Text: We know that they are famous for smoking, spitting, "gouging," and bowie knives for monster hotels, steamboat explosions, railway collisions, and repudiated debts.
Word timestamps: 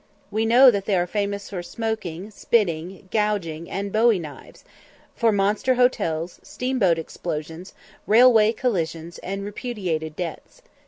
We 0.31 0.47
know 0.47 0.71
that 0.71 0.85
they 0.85 0.95
are 0.95 1.05
famous 1.05 1.51
for 1.51 1.61
smoking, 1.61 2.31
spitting, 2.31 3.07
"gouging," 3.11 3.69
and 3.69 3.91
bowie 3.91 4.17
knives 4.17 4.63
for 5.15 5.31
monster 5.31 5.75
hotels, 5.75 6.39
steamboat 6.41 6.97
explosions, 6.97 7.75
railway 8.07 8.51
collisions, 8.51 9.19
and 9.19 9.45
repudiated 9.45 10.15
debts. 10.15 10.63